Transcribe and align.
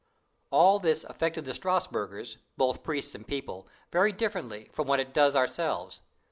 All 0.49 0.79
this 0.79 1.03
affected 1.03 1.45
the 1.45 1.53
Strasbourgers, 1.53 2.37
both 2.57 2.81
priests 2.81 3.13
and 3.13 3.27
people, 3.27 3.67
very 3.91 4.11
differently 4.11 4.67
from 4.71 4.87
what 4.87 4.99
it 4.99 5.13
does 5.13 5.35
ourselves. 5.35 6.01